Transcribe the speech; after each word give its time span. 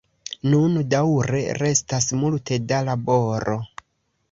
Nun 0.53 0.79
daŭre 0.93 1.43
restas 1.59 2.09
multe 2.23 2.59
da 2.73 2.83
laboro. 2.91 3.61